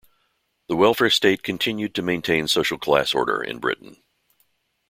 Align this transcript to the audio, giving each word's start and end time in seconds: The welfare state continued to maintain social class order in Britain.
The 0.67 0.75
welfare 0.75 1.11
state 1.11 1.43
continued 1.43 1.93
to 1.93 2.01
maintain 2.01 2.47
social 2.47 2.79
class 2.79 3.13
order 3.13 3.39
in 3.39 3.59
Britain. 3.59 4.01